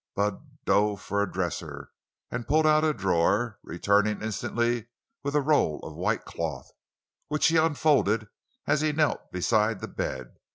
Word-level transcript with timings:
Bud 0.15 0.65
dove 0.65 0.99
for 0.99 1.21
a 1.21 1.31
dresser 1.31 1.91
and 2.31 2.47
pulled 2.47 2.65
out 2.65 2.83
a 2.83 2.91
drawer, 2.91 3.59
returning 3.61 4.23
instantly 4.23 4.87
with 5.21 5.35
a 5.35 5.41
roll 5.41 5.79
of 5.81 5.93
white 5.93 6.25
cloth, 6.25 6.71
which 7.27 7.45
he 7.49 7.57
unfolded 7.57 8.27
as 8.65 8.81
he 8.81 8.93
knelt 8.93 9.31
beside 9.31 9.79
the 9.79 9.87
bed. 9.87 10.37